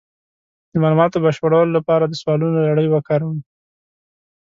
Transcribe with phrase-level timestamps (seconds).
[0.71, 3.39] د معلوماتو د بشپړولو لپاره د سوالونو لړۍ وکاروئ.